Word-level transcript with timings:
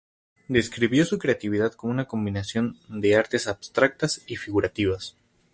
Describió 0.47 1.05
su 1.05 1.19
creatividad 1.19 1.73
como 1.73 1.93
una 1.93 2.05
combinación 2.07 2.79
de 2.89 3.15
artes 3.15 3.45
abstractas 3.45 4.23
y 4.25 4.35
figurativas. 4.35 5.15